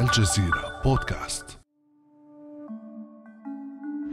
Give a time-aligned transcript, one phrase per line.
[0.00, 1.44] الجزيرة بودكاست.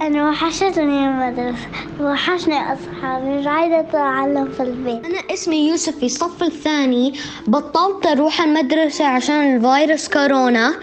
[0.01, 1.67] أنا وحشتني المدرسة
[2.01, 3.47] وحشني أصحابي.
[3.47, 5.05] عايزة أتعلم في البيت.
[5.05, 5.97] أنا اسمي يوسف.
[5.97, 7.13] في الصف الثاني
[7.47, 10.73] بطلت أروح المدرسة عشان الفيروس كورونا.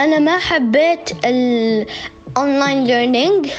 [0.00, 1.86] أنا ما حبيت ال
[2.36, 3.50] online learning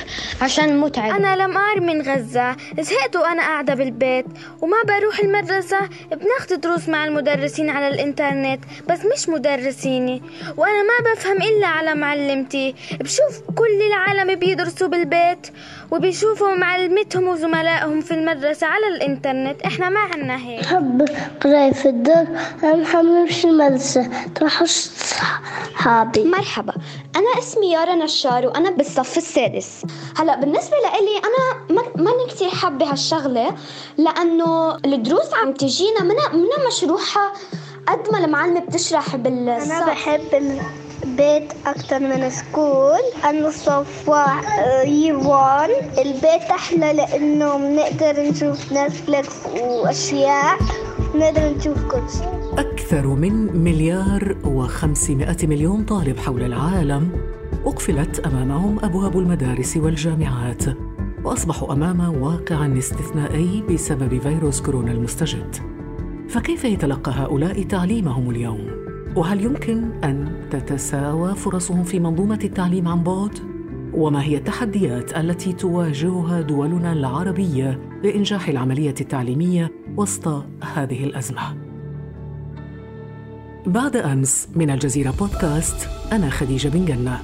[0.42, 2.56] عشان متعب أنا لم اعرف من غزة.
[2.80, 4.26] زهقت وأنا قاعدة بالبيت.
[4.62, 5.80] وما بروح المدرسة.
[6.12, 10.22] بناخذ دروس مع المدرسين على الإنترنت بس مش مدرسيني.
[10.58, 12.76] وأنا ما بفهم إلا على معلمتي.
[13.00, 15.48] بشوف كل العالم بيدرسوا بالبيت
[15.92, 19.62] وبيشوفوا معلمتهم وزملائهم في المدرسة على الإنترنت.
[19.62, 20.62] إحنا ما عنا هيك.
[20.62, 21.10] بحب
[21.42, 22.28] قراية في الدار
[22.64, 24.10] أنا بحب في المدرسة.
[24.36, 26.24] تروح صحابي.
[26.24, 26.74] مرحبا.
[27.16, 29.84] أنا اسمي يارا نشار وأنا بالصف السادس.
[30.18, 33.56] هلا بالنسبة لإلي أنا ماني كثير حابة هالشغلة
[33.98, 37.34] لأنه الدروس عم تجينا منا منا مشروحة
[37.88, 39.72] قد ما المعلمة بتشرح بالصف.
[39.72, 40.60] أنا بحب
[41.06, 44.08] بيت أكتر من school أنا صف
[44.86, 50.58] year one البيت أحلى لأنه بنقدر نشوف نتفليكس وأشياء
[51.16, 57.12] نقدر نشوف كل شيء أكثر من مليار وخمسمائة مليون طالب حول العالم
[57.66, 60.64] أقفلت أمامهم أبواب المدارس والجامعات
[61.24, 65.56] وأصبحوا أمام واقع استثنائي بسبب فيروس كورونا المستجد.
[66.30, 68.68] فكيف يتلقى هؤلاء تعليمهم اليوم؟
[69.16, 73.40] وهل يمكن أن تتساوى فرصهم في منظومة التعليم عن بعد؟
[73.94, 81.42] وما هي التحديات التي تواجهها دولنا العربية لإنجاح العملية التعليمية وسط هذه الأزمة؟
[83.66, 87.22] بعد أمس من الجزيرة بودكاست أنا خديجة بن جنة.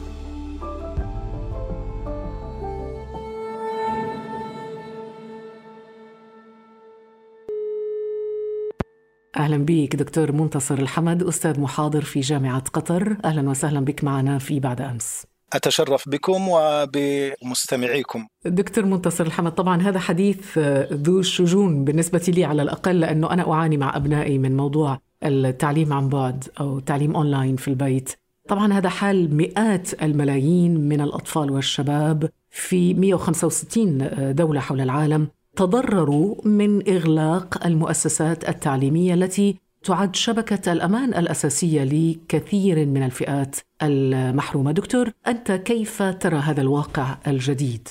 [9.37, 13.17] أهلا بك دكتور منتصر الحمد أستاذ محاضر في جامعة قطر.
[13.25, 15.23] أهلا وسهلا بك معنا في بعد أمس.
[15.53, 18.27] أتشرف بكم وبمستمعيكم.
[18.45, 20.57] دكتور منتصر الحمد طبعا هذا حديث
[20.93, 26.09] ذو شجون بالنسبة لي على الأقل لأنه أنا أعاني مع أبنائي من موضوع التعليم عن
[26.09, 28.09] بعد أو تعليم أونلاين في البيت.
[28.47, 35.27] طبعا هذا حال مئات الملايين من الأطفال والشباب في 165 دولة حول العالم.
[35.57, 44.71] تضرروا من إغلاق المؤسسات التعليمية التي تعد شبكة الأمان الأساسية لكثير من الفئات المحرومة.
[44.71, 47.87] دكتور أنت كيف ترى هذا الواقع الجديد؟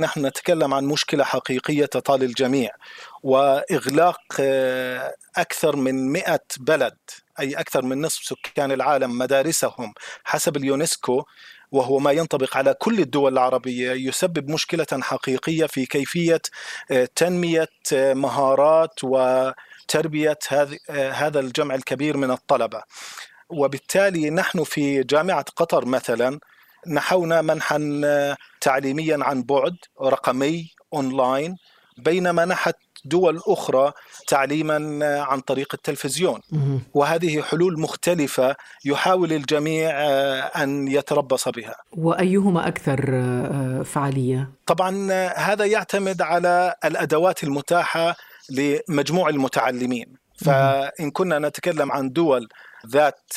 [0.00, 2.70] نحن نتكلم عن مشكلة حقيقية تطال الجميع
[3.22, 6.96] وإغلاق آه، أكثر من 100 بلد
[7.40, 9.94] أي أكثر من نصف سكان العالم مدارسهم
[10.24, 11.22] حسب اليونسكو
[11.72, 16.42] وهو ما ينطبق على كل الدول العربية يسبب مشكلة حقيقية في كيفية
[16.90, 22.82] آه، تنمية آه، مهارات وتربية آه، هذا الجمع الكبير من الطلبة.
[23.50, 26.40] وبالتالي نحن في جامعة قطر مثلا
[26.86, 27.78] نحونا منحا
[28.60, 31.56] تعليميا عن بعد رقمي اونلاين
[31.98, 33.92] بينما نحت دول أخرى
[34.28, 34.76] تعليما
[35.22, 36.40] عن طريق التلفزيون.
[36.94, 41.76] وهذه حلول مختلفة يحاول الجميع آه، أن يتربص بها.
[41.92, 48.16] وأيهما أكثر آه، فعالية؟ طبعا آه، هذا يعتمد على الأدوات المتاحة
[48.50, 50.20] لمجموع المتعلمين.
[50.44, 52.48] فإن كنا نتكلم عن دول
[52.86, 53.32] ذات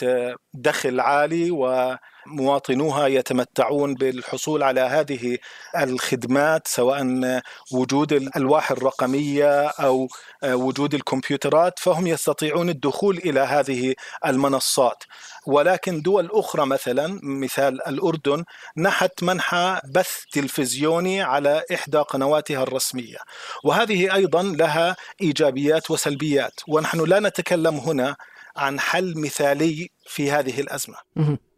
[0.53, 1.95] دخل عالي و
[2.27, 5.37] مواطنوها يتمتعون بالحصول على هذه
[5.77, 10.07] الخدمات سواء وجود الألواح الرقمية أو
[10.43, 13.95] وجود الكمبيوترات فهم يستطيعون الدخول إلى هذه
[14.25, 15.03] المنصات.
[15.45, 18.43] ولكن دول أخرى مثلا مثال الأردن
[18.77, 23.17] نحت منحى بث تلفزيوني على إحدى قنواتها الرسمية.
[23.63, 28.15] وهذه أيضا لها إيجابيات وسلبيات ونحن لا نتكلم هنا
[28.55, 30.95] عن حل مثالي في هذه الأزمة.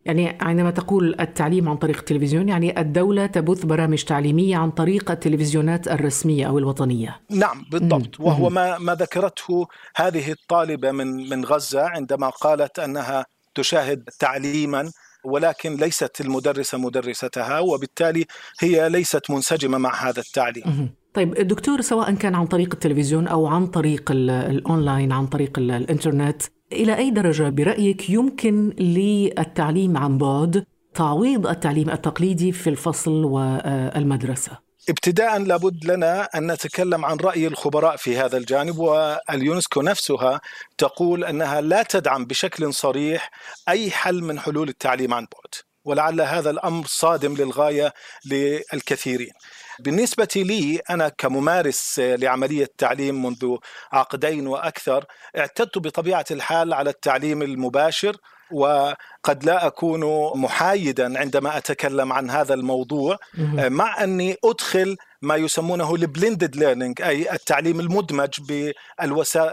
[0.06, 5.88] يعني عندما تقول التعليم عن طريق التلفزيون يعني الدولة تبث برامج تعليمية عن طريق التلفزيونات
[5.88, 7.22] الرسمية أو الوطنية.
[7.30, 8.20] نعم بالضبط.
[8.20, 13.26] وهو ما, ما ذكرته هذه الطالبة من, من غزة عندما قالت أنها
[13.56, 14.92] تشاهد تعليما
[15.24, 18.26] ولكن ليست المدرسة مدرستها وبالتالي
[18.60, 20.90] هي ليست منسجمة مع هذا التعليم.
[21.16, 26.42] طيب دكتور سواء كان عن طريق التلفزيون أو عن طريق الأونلاين عن طريق الإنترنت
[26.72, 35.40] إلى أي درجة برأيك يمكن للتعليم عن بعد تعويض التعليم التقليدي في الفصل والمدرسة؟ ابتداء
[35.40, 40.42] لابد لنا أن نتكلم عن رأي الخبراء في هذا الجانب واليونسكو نفسها
[40.78, 43.32] تقول أنها لا تدعم بشكل صريح
[43.70, 45.54] أي حل من حلول التعليم عن بعد
[45.86, 47.94] ولعل هذا الأمر صادم للغاية
[48.26, 49.32] للكثيرين
[49.80, 53.56] بالنسبة لي أنا كممارس لعملية تعليم منذ
[53.92, 55.06] عقدين وأكثر
[55.38, 58.18] اعتدت بطبيعة الحال على التعليم المباشر
[58.52, 63.18] وقد لا أكون محايدا عندما أتكلم عن هذا الموضوع
[63.58, 68.30] مع أني أدخل ما يسمونه ال blended learning أي التعليم المدمج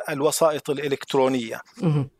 [0.09, 1.61] بالوسائط الإلكترونية.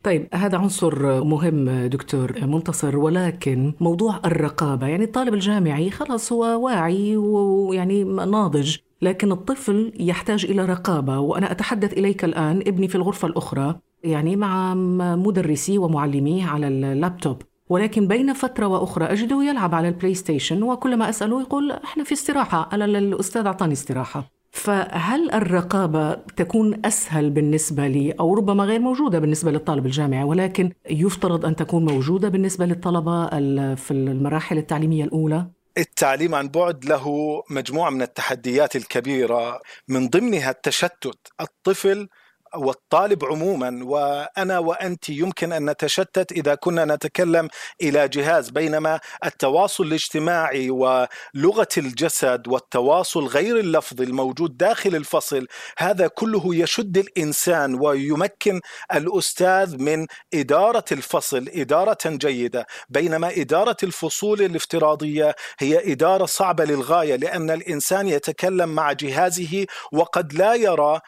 [0.03, 7.17] طيب هذا عنصر مهم دكتور منتصر ولكن موضوع الرقابة يعني الطالب الجامعي خلاص هو واعي
[7.17, 13.79] ويعني ناضج لكن الطفل يحتاج إلى رقابة وأنا أتحدث إليك الآن ابني في الغرفة الأخرى
[14.05, 14.75] يعني مع
[15.15, 21.41] مدرسي ومعلميه على اللابتوب ولكن بين فترة وأخرى أجده يلعب على البلاي ستيشن وكلما أسأله
[21.41, 24.25] يقول إحنا في استراحة أنا الأستاذ أعطاني استراحة.
[24.51, 31.47] فهل الرقابة تكون أسهل بالنسبة لي أو ربما غير موجودة بالنسبة للطالب الجامعي؟ ولكن يفترض
[31.47, 33.27] أن تكون موجودة بالنسبة للطلبة
[33.75, 35.47] في المراحل التعليمية الأولى؟
[35.79, 37.07] التعليم عن بعد له
[37.51, 41.19] مجموعة من التحديات الكبيرة من ضمنها التشتت.
[41.41, 42.09] الطفل
[42.55, 47.49] والطالب عموما وأنا وأنت يمكن أن نتشتت إذا كنا نتكلم
[47.83, 55.47] إلى جهاز بينما التواصل الاجتماعي ولغة الجسد والتواصل غير اللفظي الموجود داخل الفصل
[55.79, 58.61] هذا كله يشد الإنسان ويمكن
[58.95, 62.67] الأستاذ من إدارة الفصل إدارة جيدة.
[62.89, 70.55] بينما إدارة الفصول الافتراضية هي إدارة صعبة للغاية لأن الإنسان يتكلم مع جهازه وقد لا
[70.55, 71.01] يرى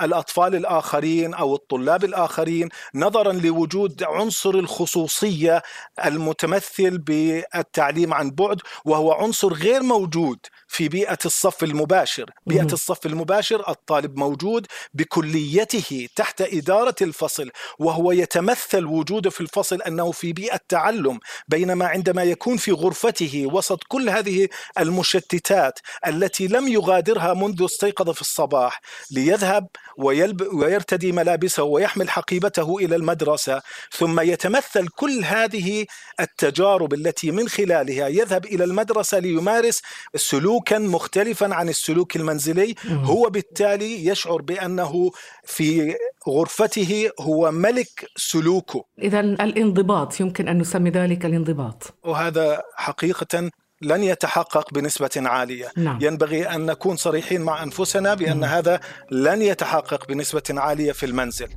[0.00, 5.62] الأطفال الآخرين أو الطلاب الآخرين نظرا لوجود عنصر الخصوصية
[6.04, 10.38] المتمثل بالتعليم عن بعد وهو عنصر غير موجود
[10.70, 18.84] في بيئة الصف المباشر، بيئة الصف المباشر الطالب موجود بكليته تحت إدارة الفصل وهو يتمثل
[18.84, 21.18] وجوده في الفصل أنه في بيئة تعلم
[21.48, 28.20] بينما عندما يكون في غرفته وسط كل هذه المشتتات التي لم يغادرها منذ استيقظ في
[28.20, 28.80] الصباح
[29.10, 29.66] لي يذهب
[29.98, 33.62] ويلب ويرتدي ملابسه ويحمل حقيبته إلى المدرسة
[33.92, 35.86] ثم يتمثل كل هذه
[36.20, 39.82] التجارب التي من خلالها يذهب إلى المدرسة ليمارس
[40.60, 42.74] سلوكا مختلفا عن السلوك المنزلي.
[42.86, 45.10] هو بالتالي يشعر بأنه
[45.44, 45.94] في
[46.28, 48.84] غرفته هو ملك سلوكه.
[49.02, 51.94] اذا الانضباط يمكن أن نسمي ذلك الانضباط.
[52.04, 53.50] وهذا حقيقة
[53.82, 55.72] لن يتحقق بنسبة عالية.
[55.76, 55.98] نعم.
[56.02, 58.50] ينبغي أن نكون صريحين مع أنفسنا بأن نعم.
[58.50, 58.80] هذا
[59.10, 61.48] لن يتحقق بنسبة عالية في المنزل.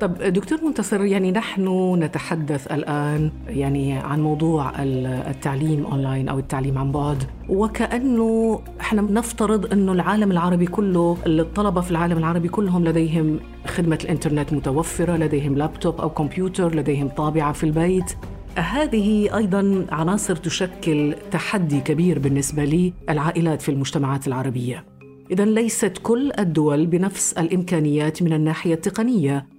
[0.00, 6.92] طب دكتور منتصر يعني نحن نتحدث الآن يعني عن موضوع التعليم أونلاين أو التعليم عن
[6.92, 13.98] بعد وكأنه إحنا نفترض أنه العالم العربي كله الطلبة في العالم العربي كلهم لديهم خدمة
[14.04, 18.12] الإنترنت متوفرة لديهم لابتوب أو كمبيوتر لديهم طابعة في البيت.
[18.56, 24.84] هذه أيضا عناصر تشكل تحدي كبير بالنسبة للعائلات في المجتمعات العربية.
[25.30, 29.57] اذا ليست كل الدول بنفس الإمكانيات من الناحية التقنية.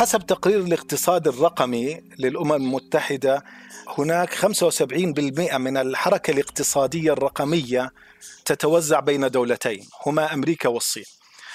[0.00, 3.44] حسب تقرير الاقتصاد الرقمي للأمم المتحدة
[3.98, 7.92] هناك 75% من الحركة الاقتصادية الرقمية
[8.44, 11.04] تتوزع بين دولتين هما أمريكا والصين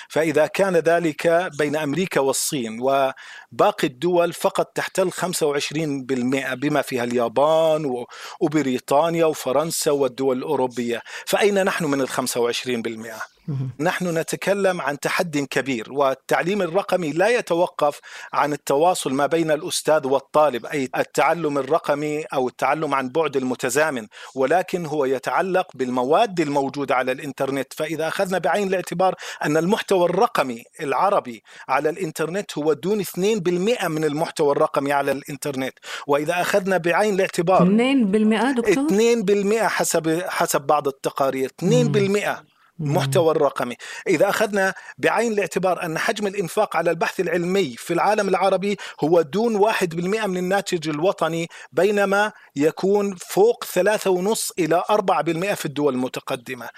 [0.09, 8.05] فإذا كان ذلك بين أمريكا والصين وباقي الدول فقط تحتل 25% بما فيها اليابان
[8.41, 13.34] وبريطانيا وفرنسا والدول الأوروبية فأين نحن من ال 25%؟
[13.79, 17.99] نحن نتكلم عن تحد كبير والتعليم الرقمي لا يتوقف
[18.33, 24.85] عن التواصل ما بين الأستاذ والطالب أي التعلم الرقمي أو التعلم عن بعد المتزامن ولكن
[24.85, 27.73] هو يتعلق بالمواد الموجودة على الإنترنت.
[27.73, 34.51] فإذا أخذنا بعين الاعتبار أن المحتوى الرقمي العربي على الإنترنت هو دون 2% من المحتوى
[34.51, 35.73] الرقمي على الإنترنت.
[36.07, 43.75] وإذا أخذنا بعين الاعتبار 2% دكتور؟ 2% حسب حسب بعض التقارير 2% المحتوى الرقمي.
[44.07, 49.55] إذا أخذنا بعين الاعتبار أن حجم الإنفاق على البحث العلمي في العالم العربي هو دون
[49.55, 55.93] واحد بالمئة من الناتج الوطني بينما يكون فوق ثلاثة ونص إلى أربعة بالمئة في الدول
[55.93, 56.69] المتقدمة.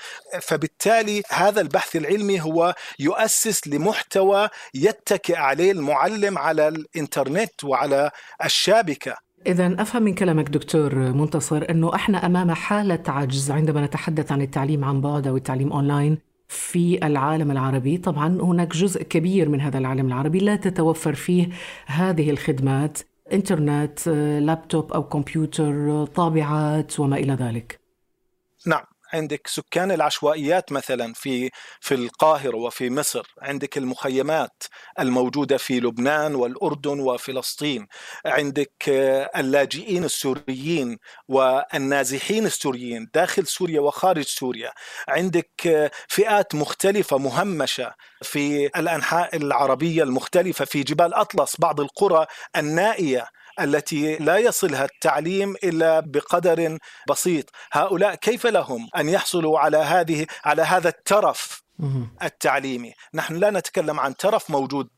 [0.41, 8.11] فبالتالي هذا البحث العلمي هو يؤسس لمحتوى يتكئ عليه المعلم على الإنترنت وعلى
[8.45, 9.26] الشابكة.
[9.47, 14.85] إذا أفهم من كلامك دكتور منتصر أنه إحنا أمام حالة عجز عندما نتحدث عن التعليم
[14.85, 17.97] عن بعد أو التعليم أونلاين في العالم العربي.
[17.97, 21.49] طبعا هناك جزء كبير من هذا العالم العربي لا تتوفر فيه
[21.85, 22.97] هذه الخدمات
[23.33, 24.07] إنترنت
[24.41, 27.79] لابتوب أو كمبيوتر طابعات وما إلى ذلك.
[28.67, 28.83] نعم.
[29.13, 31.49] عندك سكان العشوائيات مثلا في
[31.81, 34.63] في القاهرة وفي مصر عندك المخيمات
[34.99, 37.87] الموجودة في لبنان والأردن وفلسطين
[38.25, 38.71] عندك
[39.35, 40.97] اللاجئين السوريين
[41.27, 44.71] والنازحين السوريين داخل سوريا وخارج سوريا
[45.07, 53.25] عندك فئات مختلفة مهمشة في الأنحاء العربية المختلفة في جبال أطلس بعض القرى النائية.
[53.59, 56.77] التي لا يصلها التعليم إلا بقدر
[57.09, 61.67] بسيط، هؤلاء كيف لهم أن يحصلوا على هذه على هذا الترف
[62.23, 64.89] التعليمي؟ نحن لا نتكلم عن ترف موجود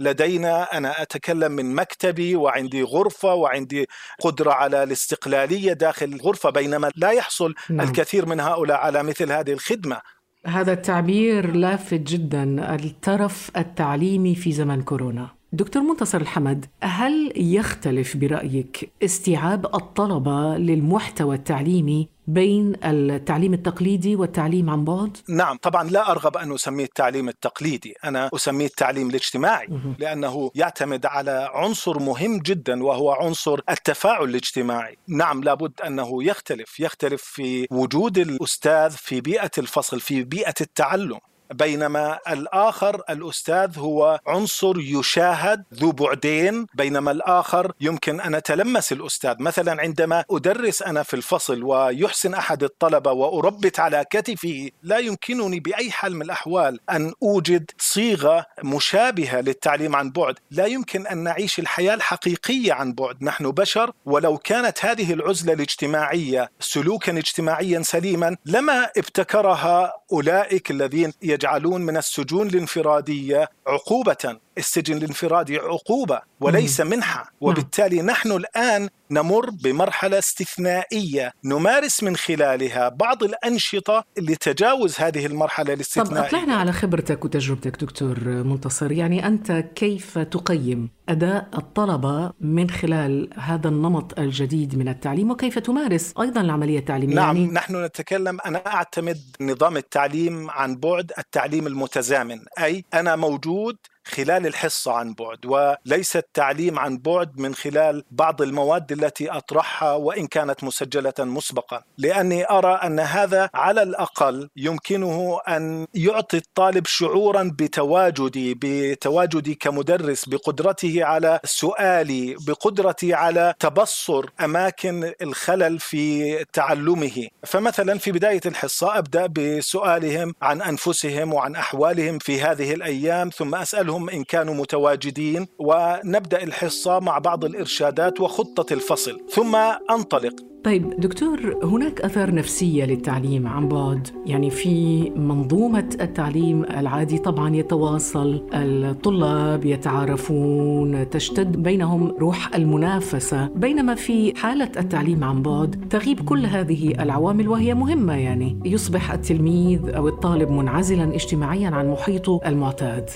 [0.00, 0.62] لدينا.
[0.62, 3.86] أنا أتكلم من مكتبي وعندي غرفة وعندي
[4.20, 7.88] قدرة على الاستقلالية داخل الغرفة بينما لا يحصل نعم.
[7.88, 10.00] الكثير من هؤلاء على مثل هذه الخدمة.
[10.46, 12.74] هذا التعبير لافت جدا.
[12.74, 15.41] الترف التعليمي في زمن كورونا.
[15.54, 24.84] دكتور منتصر الحمد هل يختلف برأيك استيعاب الطلبة للمحتوى التعليمي بين التعليم التقليدي والتعليم عن
[24.84, 29.68] بعد؟ نعم طبعا لا أرغب أن أسميه التعليم التقليدي أنا أسميه التعليم الاجتماعي
[29.98, 34.98] لأنه يعتمد على عنصر مهم جدا وهو عنصر التفاعل الاجتماعي.
[35.08, 41.18] نعم لابد أنه يختلف يختلف في وجود الأستاذ في بيئة الفصل في بيئة التعلم.
[41.52, 46.66] بينما الآخر الأستاذ هو عنصر يشاهد ذو بعدين.
[46.74, 49.34] بينما الآخر يمكن أن أتلمس الأستاذ.
[49.38, 55.90] مثلا عندما أدرس أنا في الفصل ويحسن أحد الطلبة وأربت على كتفه لا يمكنني بأي
[55.90, 60.34] حال من الأحوال أن أوجد صيغة مشابهة للتعليم عن بعد.
[60.50, 63.22] لا يمكن أن نعيش الحياة الحقيقية عن بعد.
[63.24, 71.80] نحن بشر ولو كانت هذه العزلة الاجتماعية سلوكا اجتماعيا سليما لما ابتكرها أولئك الذين يجعلون
[71.82, 74.38] من السجون الانفرادية عقوبة.
[74.58, 77.32] السجن الانفرادي عقوبة وليس منحة.
[77.40, 86.28] وبالتالي نحن الآن نمر بمرحلة استثنائية نمارس من خلالها بعض الأنشطة لتجاوز هذه المرحلة الاستثنائية.
[86.28, 88.92] طب أطلعنا على خبرتك وتجربتك دكتور منتصر.
[88.92, 96.14] يعني أنت كيف تقيم أداء الطلبة من خلال هذا النمط الجديد من التعليم؟ وكيف تمارس
[96.20, 97.52] أيضا العملية التعليمية؟ نعم يعني...
[97.52, 102.40] نحن نتكلم أنا أعتمد نظام التعليم عن بعد التعليم المتزامن.
[102.58, 108.92] أي أنا موجود خلال الحصة عن بعد وليس التعليم عن بعد من خلال بعض المواد
[108.92, 111.82] التي أطرحها وإن كانت مسجلة مسبقا.
[111.98, 121.04] لأني أرى أن هذا على الأقل يمكنه أن يعطي الطالب شعورا بتواجدي بتواجدي كمدرس بقدرته
[121.04, 127.28] على سؤالي بقدرتي على تبصر أماكن الخلل في تعلمه.
[127.46, 133.91] فمثلا في بداية الحصة أبدأ بسؤالهم عن أنفسهم وعن أحوالهم في هذه الأيام ثم أسألهم
[133.92, 139.56] نسألهم إن كانوا متواجدين ونبدأ الحصة مع بعض الإرشادات وخطة الفصل ثم
[139.90, 140.34] أنطلق.
[140.64, 148.48] طيب دكتور هناك آثار نفسية للتعليم عن بعد؟ يعني في منظومة التعليم العادي طبعا يتواصل
[148.54, 153.46] الطلاب يتعارفون تشتد بينهم روح المنافسة.
[153.46, 159.90] بينما في حالة التعليم عن بعد تغيب كل هذه العوامل وهي مهمة يعني يصبح التلميذ
[159.96, 163.10] أو الطالب منعزلا اجتماعيا عن محيطه المعتاد.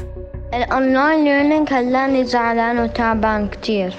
[0.55, 3.95] ال online learning خلاني زعلان وتعبان كتير.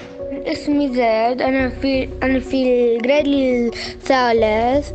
[0.46, 2.62] اسمي زيد أنا في أنا في
[2.96, 4.90] ال grade الثالث.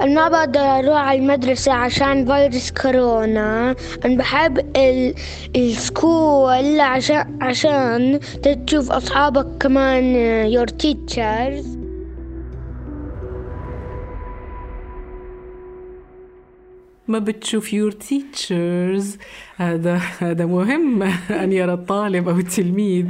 [0.00, 3.74] أنا ما بقدر أروح على المدرسة عشان فيروس كورونا.
[4.04, 5.14] أنا بحب ال...
[5.56, 8.20] ال school عشان عشان
[8.66, 10.14] تشوف أصحابك كمان
[10.52, 11.77] your teachers.
[17.08, 19.18] ما بتشوف your teachers
[19.56, 21.02] هذا هذا مهم
[21.42, 23.06] أن يرى الطالب أو التلميذ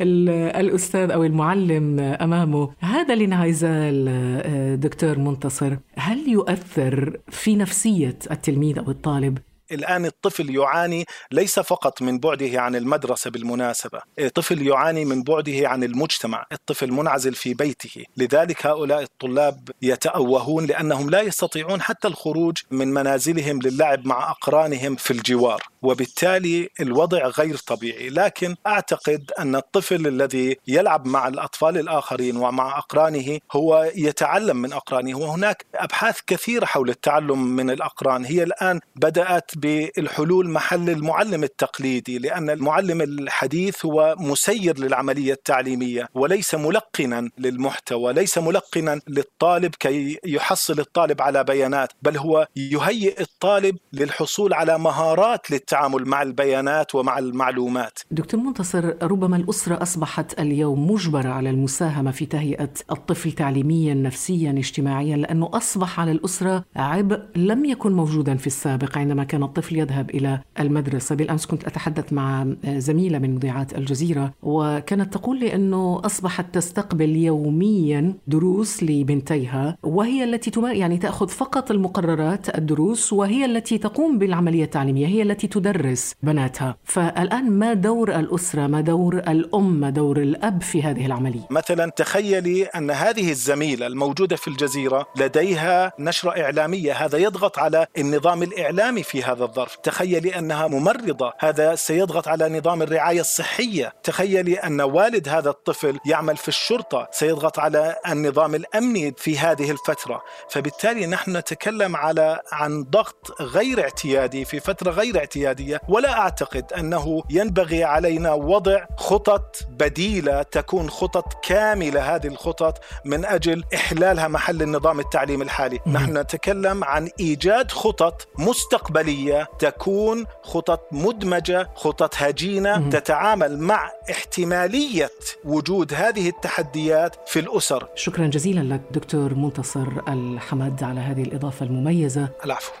[0.00, 2.70] الأستاذ أو المعلم أمامه.
[2.80, 5.76] هذا الانعزال دكتور منتصر.
[5.96, 9.38] هل يؤثر في نفسية التلميذ أو الطالب
[9.72, 15.84] الآن الطفل يعاني ليس فقط من بعده عن المدرسة بالمناسبة الطفل يعاني من بعده عن
[15.84, 18.04] المجتمع الطفل منعزل في بيته.
[18.16, 25.10] لذلك هؤلاء الطلاب يتأوهون لأنهم لا يستطيعون حتى الخروج من منازلهم للعب مع أقرانهم في
[25.10, 25.62] الجوار.
[25.82, 28.08] وبالتالي الوضع غير طبيعي.
[28.08, 35.18] لكن أعتقد أن الطفل الذي يلعب مع الأطفال الآخرين ومع أقرانه هو يتعلم من أقرانه
[35.18, 38.24] وهناك أبحاث كثيرة حول التعلم من الأقران.
[38.24, 46.54] هي الآن بدأت بالحلول محل المعلم التقليدي لأن المعلم الحديث هو مسير للعملية التعليمية وليس
[46.54, 54.54] ملقنا للمحتوى ليس ملقنا للطالب كي يحصل الطالب على بيانات بل هو يهيئ الطالب للحصول
[54.54, 57.98] على مهارات للتعلم التعامل مع البيانات ومع المعلومات.
[58.10, 65.16] دكتور منتصر ربما الأسرة أصبحت اليوم مجبرة على المساهمة في تهيئة الطفل تعليميا نفسيا اجتماعيا
[65.16, 70.40] لأنه أصبح على الأسرة عبء لم يكن موجودا في السابق عندما كان الطفل يذهب إلى
[70.60, 71.14] المدرسة.
[71.14, 78.14] بالأمس كنت أتحدث مع زميلة من مذيعات الجزيرة وكانت تقول لي أنه أصبحت تستقبل يوميا
[78.26, 85.22] دروس لبنتيها وهي التي يعني تأخذ فقط المقررات الدروس وهي التي تقوم بالعملية التعليمية هي
[85.22, 86.76] التي تدرس بناتها.
[86.84, 92.64] فالآن ما دور الأسرة ما دور الأم ما دور الأب في هذه العملية؟ مثلا تخيلي
[92.64, 96.92] أن هذه الزميلة الموجودة في الجزيرة لديها نشرة إعلامية.
[96.92, 99.76] هذا يضغط على النظام الإعلامي في هذا الظرف.
[99.76, 101.32] تخيلي أنها ممرضة.
[101.38, 103.92] هذا سيضغط على نظام الرعاية الصحية.
[104.02, 107.08] تخيلي أن والد هذا الطفل يعمل في الشرطة.
[107.12, 110.22] سيضغط على النظام الأمني في هذه الفترة.
[110.50, 115.51] فبالتالي نحن نتكلم على عن ضغط غير اعتيادي في فترة غير اعتيادية.
[115.88, 123.64] ولا أعتقد أنه ينبغي علينا وضع خطط بديلة تكون خطط كاملة هذه الخطط من أجل
[123.74, 125.80] إحلالها محل النظام التعليمي الحالي.
[125.86, 135.10] نحن نتكلم عن إيجاد خطط مستقبلية تكون خطط مدمجة خطط هجينة تتعامل مع احتمالية
[135.44, 137.88] وجود هذه التحديات في الأسر.
[137.94, 142.28] شكرا جزيلا لك دكتور منتصر الحمد على هذه الإضافة المميزة.
[142.44, 142.72] العفو.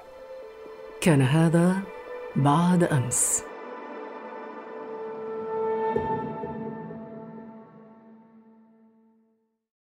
[1.00, 1.76] كان هذا
[2.36, 3.51] بعد أمس.